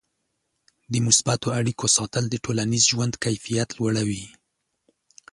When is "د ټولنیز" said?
2.29-2.83